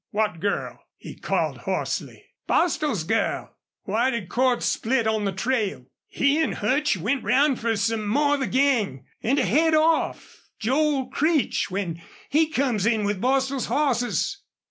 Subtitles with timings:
[0.09, 2.25] What girl?" he called, hoarsely.
[2.47, 7.75] "Bostil's girl." "Why did Cordts split on the trail?" "He an' Hutch went round fer
[7.75, 12.01] some more of the gang, an' to head off Joel Creech when
[12.31, 14.41] he comes in with Bostil's hosses."